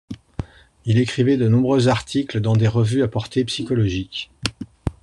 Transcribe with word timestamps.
Il 0.85 0.97
écrivit 0.97 1.37
de 1.37 1.47
nombreux 1.47 1.87
articles 1.87 2.41
dans 2.41 2.55
des 2.55 2.67
revues 2.67 3.03
à 3.03 3.07
portée 3.07 3.45
psychologique. 3.45 4.31